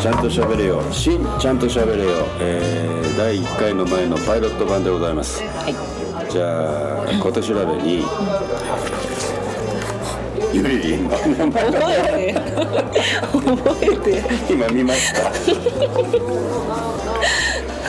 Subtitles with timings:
[0.00, 0.82] ちゃんと喋れよ。
[0.90, 5.42] 新ちゃんと喋れよ、えー、第1回の前のパイロット版でございます。
[5.42, 5.74] はい。
[6.32, 8.02] じゃあ小手調べに
[10.54, 11.04] ゆりりん。
[11.04, 12.32] の名前覚えて
[13.42, 14.22] 覚えて
[14.54, 15.30] 今見ました。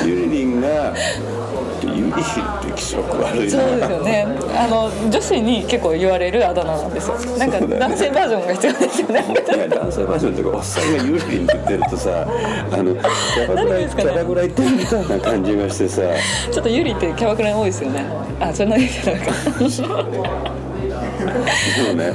[0.05, 0.93] ゆりりんが
[1.93, 4.27] ゆりりんって気色悪いそうなですよね。
[4.55, 7.37] あの女子に結構言われるあだ名なんですよ。
[7.37, 9.25] なんか男性バージョンが必要ですよね。
[9.31, 12.27] いや男性バージョンというかおっさんがゆりりんって言ってるとさ
[12.71, 16.01] あのキャバクラキャバクラ行ってるみたいな感じがしてさ。
[16.51, 18.05] ちょっとユリってキャバクラに多いですよね。
[18.39, 19.33] あそれの意味なんか。
[21.21, 22.11] そうね、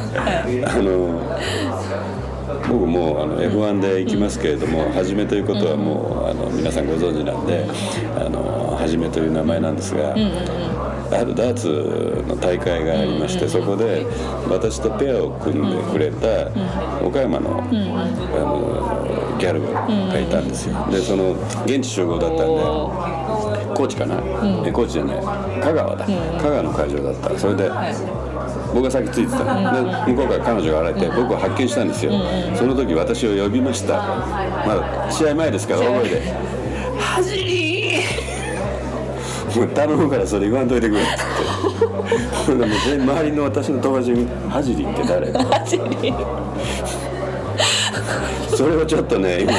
[0.66, 1.20] あの
[2.68, 7.66] 僕もうあの F1 で行きますけれども、はじめということはもうあの皆さんご存知なんで、
[8.16, 10.16] あのはじめという名前なんですが、あ
[11.24, 14.06] るダーツの大会がありまして、そこで
[14.50, 16.50] 私とペアを組んでくれた
[17.04, 19.62] 岡山の,、あのギャル
[20.12, 20.86] がいたんですよ。
[20.90, 21.32] でその
[21.64, 22.92] 現地集合だったんでお
[23.74, 24.16] 高知かな、
[24.66, 25.16] え高知じゃない。
[25.60, 27.38] 香川だ、香川の会場だった。
[27.38, 27.70] それで、
[28.72, 29.44] 僕がさっきついてた。
[29.44, 32.12] の、で向こうから彼女が現れて僕を発見したんですよ、
[32.54, 33.94] その時私を呼びました。
[34.66, 36.22] まだ試合前ですから大声で
[36.98, 41.10] 「はじりー!」頼むからそれ言わんといてくれって。
[42.46, 45.32] ほんでもう全員周りの私の友達に「はじりって誰?」
[48.56, 49.58] それをちょっとね今ね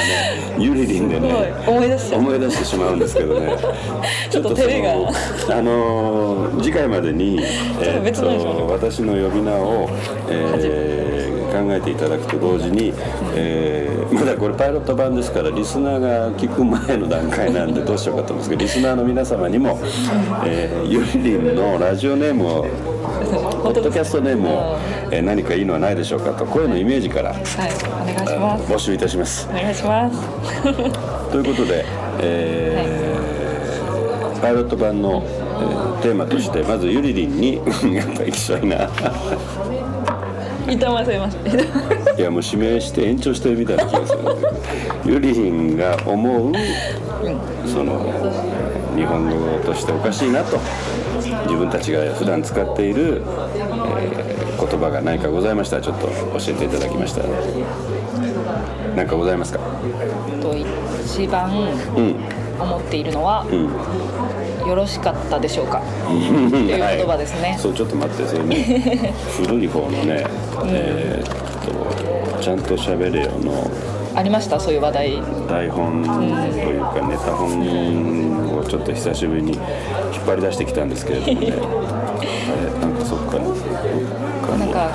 [0.57, 3.55] ゆりりんでね思い出し思い出してしまうんですけどね。
[4.29, 4.91] ちょっと照れが。
[4.91, 7.39] あのー次回までに、
[7.81, 9.87] えーっと私の呼び名を、
[10.29, 12.93] えー考えていただくと同時に、
[13.35, 19.77] えーまだこれパイロット版ですからリスナーが聞く前の段階なんで どうしようかと思うんですけどリスナーの皆様にも、
[20.45, 22.65] えーゆりりんのラジオネームを
[23.63, 24.77] ポッドキャストネームを、
[25.11, 28.71] えー何かいいのはないでしょうかと声のイメージからはいお願いします。
[28.73, 29.47] 募集いたします。
[29.49, 30.19] お願いします。
[31.31, 31.85] ということで、
[32.19, 33.27] えー
[34.41, 37.55] パイロット版の、えーテーマとしてまずゆりりんに
[37.91, 38.87] やっぱりきしょいな。
[40.69, 42.13] 痛ませました。
[42.13, 44.19] いやもう指名して延長してるみたいな気がする
[45.05, 46.51] ゆりりんが思う
[47.65, 48.13] その
[48.95, 49.35] 日本語
[49.65, 50.57] としておかしいなと
[51.45, 53.21] 自分たちが普段使っている、
[53.55, 54.26] えー
[54.59, 56.13] 言葉が何かございましたらちょっと教
[56.49, 57.29] えていただきましたら。
[58.95, 59.59] 何かございますか？
[60.41, 61.49] と一番
[61.95, 62.15] うん。
[62.59, 64.67] 思っているのはうん。
[64.67, 65.79] よろしかったでしょうか？
[65.79, 70.25] っていう言葉ですね、そうちょっと待ってそれね 古い方のね、
[70.65, 73.69] えーっとちゃんと喋れよの
[74.15, 74.59] ありました？
[74.59, 75.21] そういう話題。
[75.47, 79.63] 台本というかネタ本をちょっと久しぶりに引っ
[80.25, 81.53] 張り出してきたんですけれどもね。
[81.53, 83.55] あれなんかそっかどっかの
[84.57, 84.89] なんか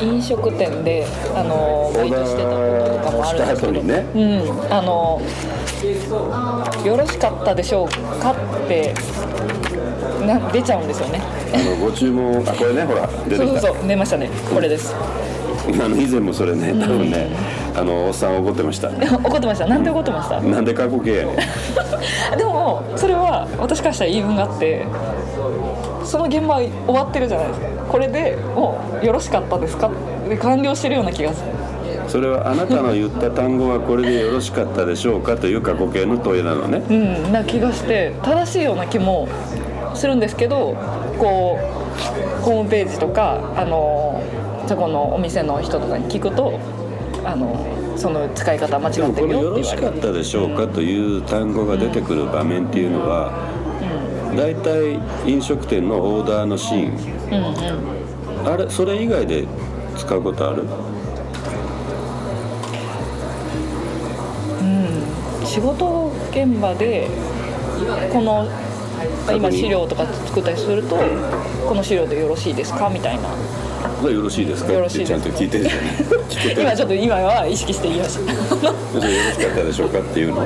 [0.00, 2.56] 飲食店であのバイトしてたこ
[2.88, 3.82] ととかもあるんですけど。
[3.82, 4.06] ね。
[4.14, 4.72] うん。
[4.72, 5.20] あの
[6.84, 7.88] よろしかったでしょう
[8.20, 8.36] かっ
[8.68, 8.94] て
[10.26, 11.20] な出ちゃうんですよね。
[11.54, 13.36] あのご注文あこれねほら出てきた。
[13.38, 14.30] そうそうそう出ましたね。
[14.52, 14.94] これです。
[14.94, 17.28] あの以前もそれね多分ね、
[17.74, 18.88] あのおっさん怒ってました。
[19.18, 19.66] 怒ってました。
[19.66, 20.40] なんで怒ってました？
[20.40, 21.16] なんで過去形？
[21.16, 21.32] やね
[22.34, 24.84] んでもそれは私からしたら言い分があって
[26.04, 29.90] その現場は終わってるじゃないですかこれでもうよろしかったですか？
[30.28, 31.50] で完了してるような気がする。
[32.08, 36.78] それはあなたの言った単語はこれでよろしかったでしょうかという過去形の問いなのね。
[36.88, 39.28] うんな気がして正しいような気も
[39.94, 40.76] するんですけど
[41.18, 44.22] こうホームページとかあの
[44.68, 46.60] そこのお店の人とかに聞くと
[47.24, 47.66] あの
[47.96, 49.64] その使い方間違ってるよって言われる。
[49.64, 53.32] しかったでしょうかという単語が出てくる場面っていうのは
[54.36, 56.92] 大体飲食店のオーダーのシーン。
[57.28, 58.52] うんうん。
[58.52, 59.44] あれそれ以外で
[59.96, 60.62] 使うことある？
[65.44, 67.08] 仕事現場で
[68.12, 68.46] この
[69.34, 70.96] 今資料とか作ったりすると
[71.66, 72.90] この資料でよろしいですか？
[72.90, 73.28] みたいな。
[74.02, 74.72] これよろしいですか？
[74.72, 75.12] よろしいです。
[75.14, 76.62] ってちゃんと聞いてるじゃない。
[76.62, 78.20] 今ちょっと今は意識して言いました。
[78.68, 79.00] よろ
[79.32, 80.40] しかったでしょうかっていうの。
[80.42, 80.44] を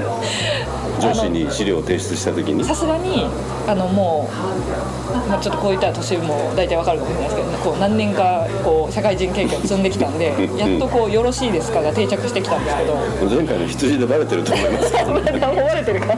[1.01, 2.65] 上司に資料を提出した時に。
[2.65, 3.27] さすがに
[3.67, 10.27] あのもう、まあ、ちょっとこういったら年も大体わかるかもしれないですけど、こう何年かこう社会人経験を積んできたんで
[10.59, 15.11] やっとこう「よろしいですか?」が定着してきたんですけど前回の羊でバレてると思いますけど
[15.51, 16.15] 思われてるか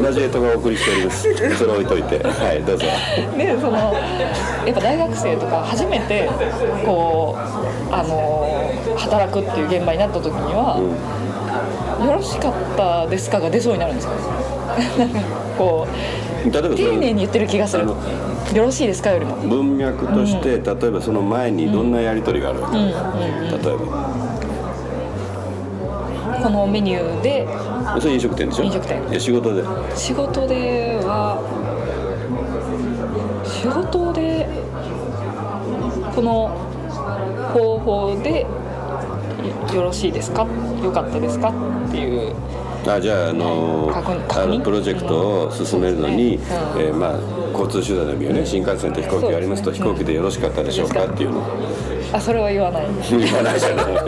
[0.00, 1.22] 同じエトがお送りしております。
[1.56, 2.18] それ置いといて。
[2.22, 2.84] はいどうぞ。
[3.36, 3.94] でその
[4.66, 6.28] やっぱ大学生とか初めて
[6.84, 7.61] こう
[7.92, 8.48] あの
[8.96, 10.78] 働くっていう現場になった時には
[12.04, 14.10] 「よろしかったですか?」が出そうになるんですよ。
[15.58, 15.86] こ
[16.46, 16.60] う丁
[16.96, 17.82] 寧に言ってる気がする。
[17.84, 17.94] あの
[18.56, 19.36] 「よろしいですか?」よりも。
[19.36, 22.90] 文脈として、例えばその前にどんなやり取りがあるわけ、例え
[23.76, 24.32] ば。
[26.42, 27.46] このメニューで
[28.00, 28.64] それ飲食店でしょ？
[28.64, 29.00] 飲食店。
[29.10, 29.62] いや仕事で。
[29.94, 31.38] 仕事では
[33.44, 34.48] 仕事で
[36.16, 36.50] この
[37.52, 38.46] 方法で
[39.74, 40.46] よろしいですか？
[40.82, 41.48] よかったですか？
[41.88, 42.34] っていう
[42.86, 44.58] あじゃあ、あのあ認。
[44.58, 47.18] のプロジェクトを進めるのに、そうですねえーまあ、
[47.52, 49.76] 交通手段でもいいよね新幹線と飛行機がありますと、ね。
[49.76, 51.04] 飛行機でよろしかったでしょうか？
[51.04, 51.42] っていうの
[52.12, 52.86] あそれは言わない。
[53.08, 53.86] 言わないじゃない。
[53.94, 54.02] だ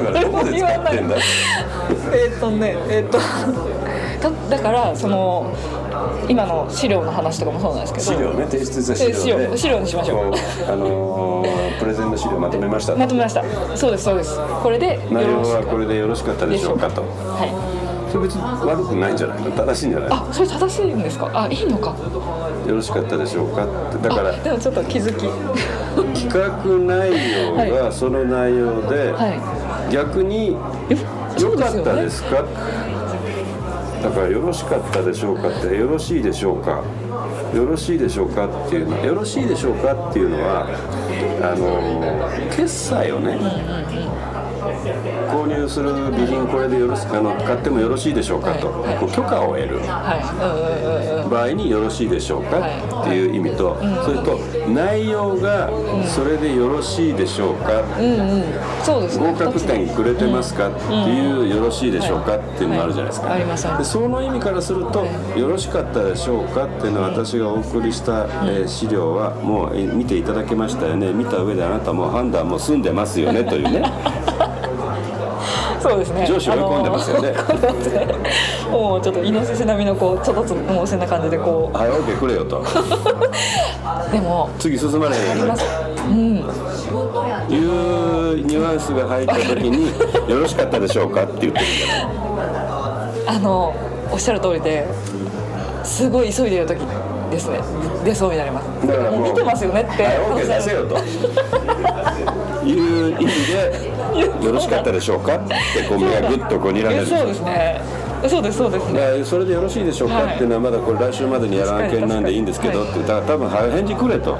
[0.00, 1.16] からどこで使ってんだ？
[2.12, 3.18] えーっとねえーっと
[4.50, 5.46] だだからその
[6.28, 8.04] 今の資料の話とかもそうなんですけど。
[8.04, 10.30] 資料ね提出した資料で資料にしましょう。
[10.30, 10.36] こ
[10.68, 12.96] あのープレゼンの資料まとめました。
[12.96, 13.44] まとめました。
[13.76, 14.38] そうですそうです。
[14.62, 17.02] これでよ内容はこれでよろしかったでしょうかと。
[17.02, 17.06] は
[17.46, 17.78] い。
[18.10, 19.50] それ別に悪くないんじゃないの？
[19.50, 20.16] 正しいんじゃないの？
[20.16, 21.30] あそれ正しいんですか？
[21.34, 21.94] あいいのか。
[22.66, 23.66] よろしかったでしょうか？
[23.66, 25.28] ってだからあでもちょっと気づき。
[26.18, 26.48] 企画
[26.78, 27.10] 内
[27.68, 29.92] 容がその内容で、はい。
[29.92, 30.56] 逆に
[31.36, 32.44] そうで良かったですか？
[34.02, 36.82] だからよろしかったでしょうかってよろしいでしょうか。
[37.54, 40.66] よろしいでしょうかっていうのよろしいでしょうかっていうのは
[41.42, 43.38] あの決済をね
[45.30, 49.80] 購入する備品これでよろしあの買ってもよろしいでしょうかと、はい許可を得る。
[51.28, 54.38] 場合によろしいでしょうかっていう意味と、それと
[54.68, 55.70] 内容が
[56.06, 57.82] それでよろしいでしょうか、
[58.86, 63.16] 合格点くれてますかっていうよろしいでしょうかっていうのがあるじゃないで
[63.56, 63.92] すか、です。
[63.92, 65.06] その意味からすると
[65.36, 71.12] よろしかったでしょうかっていうのは私がお送りした、えー資料はもうえ見ていただけましたよね。
[71.12, 73.82] 見た上であなたもう判断も済んでますよねというね
[75.80, 76.26] そうですね。
[76.26, 77.34] 上司追い込んでますよね。
[78.70, 82.60] もうちょっとイノシシ並みのこうちょっともうそんな感じでこ早起きくれよと。
[82.60, 82.64] う
[84.12, 85.54] でも次進まれへんよね
[87.50, 89.88] いうニュアンスが入った時に
[90.28, 91.64] よろしかったでしょうかって言ってる
[93.26, 93.74] あの
[94.10, 94.86] おっしゃる通りで
[95.84, 96.80] すごい急いでる時
[97.30, 97.60] ですね。
[98.04, 98.86] 出そうになります。
[98.86, 100.02] だからもう見てますよねって。
[100.02, 100.96] はい、OK 出せよと
[102.64, 103.26] いう意味
[104.40, 105.36] でよろしかったでしょうか？
[105.36, 105.54] って
[105.88, 107.80] こう目がぐっとこう睨んでるえそうですね。
[108.28, 110.24] そうですそうですねそれでよろしいでしょうか？
[110.24, 114.36] っていうのはまだこれ来週までにやらん案件なんでいいんですけどってだから多分早返事くれと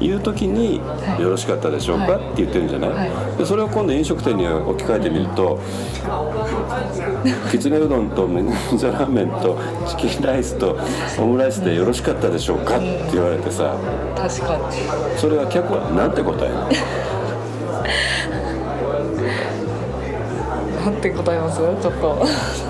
[0.00, 0.76] いう時に
[1.20, 2.16] よろしかったでしょうか？
[2.16, 3.10] って言ってるんじゃない？
[3.38, 5.58] でそれを今度飲食店に置き換えてみると
[7.50, 8.46] きつねうどんと麺
[8.76, 9.58] 座ラーメンと
[9.88, 10.76] チキンライスと
[11.18, 12.76] オムライスでよろしかったでしょうか？
[12.76, 13.74] って言われてさ。
[14.16, 14.62] 確かに。
[15.18, 16.68] それは客は何て答えるの？
[20.86, 21.58] なんて答えます？
[21.58, 22.22] ちょっと。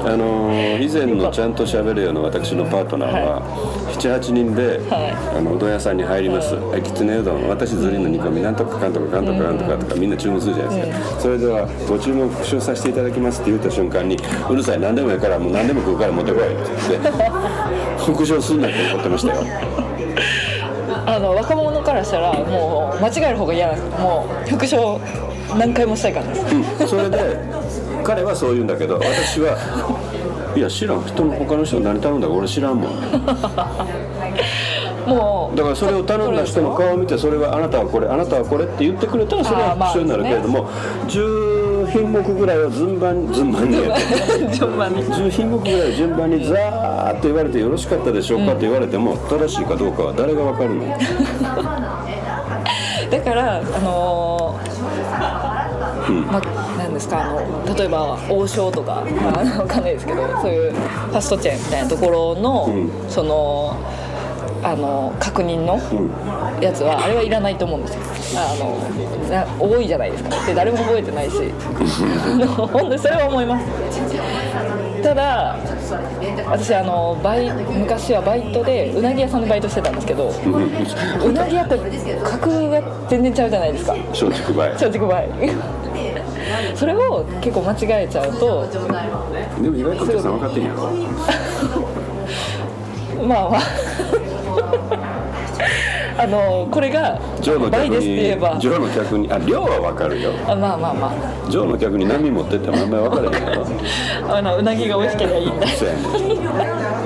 [0.07, 3.43] あのー以前のちゃんと喋るような私のパートナーは
[3.97, 5.39] 78人で、はい。
[5.39, 6.83] あのうどん屋さんに入ります「はい。
[6.83, 7.49] きつねうどん。
[7.49, 8.43] 私ずりの煮込み。
[8.43, 14.17] なんとかかんとかかんとかかんとか」とかみんな注文するじゃないですか、それではご注文復唱させていただきますって言った瞬間に
[14.49, 14.81] 「うるさい。
[14.81, 16.57] 何でもいいからもう何でも食うから持ってこい」って
[16.91, 17.11] 言って
[18.05, 19.41] 復唱すんなって怒ってましたよ。
[21.09, 24.03] あの若者からしたらもう間違える方が嫌なんです。
[24.03, 25.01] もう復唱
[25.57, 26.45] 何回もしたいからです。
[26.55, 26.89] うん。
[26.89, 27.19] それで
[28.07, 29.57] 彼はそう言うんだけど私は
[30.57, 31.05] いや知らん。
[31.05, 32.93] 人の他の人何頼んだか俺知らんもん。
[35.07, 40.69] もうだからそれを頼んだ人の顔を見てそれはあなたはこれあなたはこれって言ってくれたらそれはあーまあ復唱になるけれども、
[41.07, 43.77] 10品目ぐらいを 順番に順番に
[44.53, 45.05] 順番に。
[45.05, 46.59] 10品目ぐらいを順番にザー
[47.13, 50.83] ッと言われてよろしかったでしょうかって言われても正しいかどうかは誰がわかるの？
[53.11, 56.43] だからあのーまあ、なん
[56.97, 57.23] ですか？
[57.23, 62.69] あの例えば王将とか、まあ、あのわかんないですけどそういうファストチェーンみたいなところの、
[63.09, 63.77] その
[64.63, 65.79] あの確認の
[66.61, 68.01] やつはあれはいらないと思うんですよ。
[68.37, 68.77] あの
[69.31, 70.31] な多いじゃないですか。
[70.47, 71.37] で誰も覚えてないし。
[72.57, 73.67] 本当にそれは思います。
[75.03, 75.57] ただ
[76.51, 80.33] 私あのバイ昔はバイトでうなぎ屋さんでバイトしてたんですけど
[81.25, 81.79] うなぎ屋って
[82.25, 83.95] 格が全然ちゃうじゃないですか。
[84.11, 84.69] 松竹梅。
[84.71, 85.29] 松竹梅
[86.77, 88.79] それを結構間違えちゃうとで
[89.71, 90.91] も意外とお客さん分かってんやろ。
[93.27, 93.61] まあまあ
[96.19, 97.21] あのこれが
[97.71, 98.59] 倍ですって言えにば。
[98.59, 100.33] ジョーの客にあ量は分かるよ。
[100.47, 101.13] あまあまあま
[101.47, 101.51] あ。
[101.51, 103.67] ジョーの客に波持ってってもあんまり分からへんやろ。
[104.37, 105.67] あのうなぎが美味しければいいんだ。
[105.69, 106.01] そうやね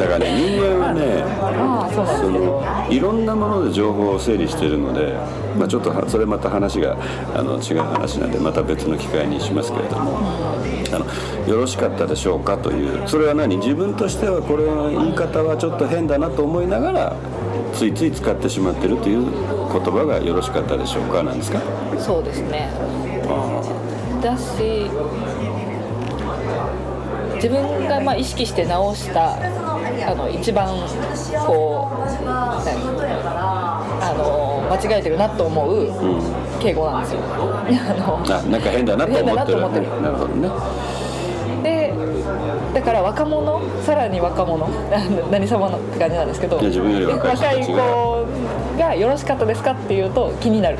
[0.01, 5.13] だからね人間はねああそうなんですそけどのいろんなもので情報を整理しているので、
[5.59, 6.97] まあ、ちょっとはそれまた話が
[7.35, 10.19] あの違う話なんでまた別の機会にしますけれども。
[10.93, 11.07] あの
[11.47, 13.07] よろしかったでしょうかという。
[13.07, 13.57] それは何？
[13.57, 17.17] 自分としてはこれの言い方はちょっと変だなと思いながら
[17.73, 21.23] ついつい使ってしまってるという言葉がよろしかったでしょうか？
[21.23, 21.61] なんですか？
[21.99, 22.69] そうですね。
[24.23, 24.91] だし
[27.37, 30.69] 自分がまあ意識して直したあの一番
[31.47, 32.71] こう何？
[34.03, 35.89] あの間違えてるなと思う
[36.61, 37.21] 敬語なんですよ。
[37.31, 37.35] あ
[37.99, 39.87] のあなんか変だなと思ってる。
[39.91, 40.17] 変だなる。
[40.17, 40.49] ほどね。
[40.49, 40.55] で
[42.81, 44.67] だから若者さらに若者
[45.31, 48.27] 何様のって感じなんですけど自分より若い子
[48.79, 50.79] がよろしかったですかっていうと気になる。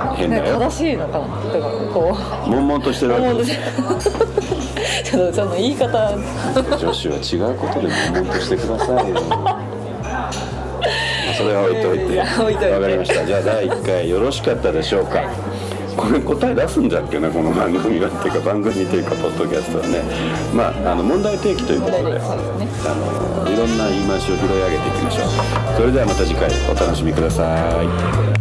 [0.00, 0.58] あ変だよ。
[0.58, 2.50] 正しいのかなとかこう。
[2.50, 3.44] 悶々としてるわけ。
[5.04, 5.88] ちょっとその言い方。
[6.78, 9.16] 女子は違うことで悶々としてくださいよ。
[11.36, 12.12] それは置いといて。
[12.14, 12.72] い や置いといて。
[12.72, 13.26] わかりました。
[13.26, 15.20] じゃあ第1回よろしかったでしょうか
[15.96, 20.02] これ答え出すんだっけなこの番組はっていうか番組というかポッドキャストはね。
[20.54, 22.20] まああの問題提起ということでね。
[22.20, 25.76] あのいろんな言い回しを拾い上げていきましょう。
[25.76, 27.44] それではまた次回お楽しみくださ
[27.82, 28.31] い